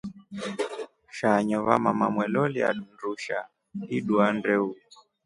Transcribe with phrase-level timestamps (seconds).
[1.17, 3.39] Shanyo vamama mwelolia ndusha
[3.97, 4.69] idua ndeu.